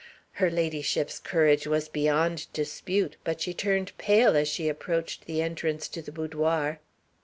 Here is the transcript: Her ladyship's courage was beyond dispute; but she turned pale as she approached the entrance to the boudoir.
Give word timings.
Her 0.31 0.49
ladyship's 0.49 1.19
courage 1.19 1.67
was 1.67 1.87
beyond 1.87 2.51
dispute; 2.53 3.17
but 3.23 3.39
she 3.39 3.53
turned 3.53 3.95
pale 3.99 4.35
as 4.35 4.47
she 4.47 4.67
approached 4.67 5.25
the 5.25 5.43
entrance 5.43 5.87
to 5.89 6.01
the 6.01 6.11
boudoir. 6.11 6.79